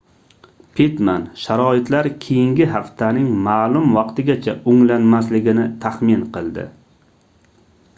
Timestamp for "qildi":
6.39-6.67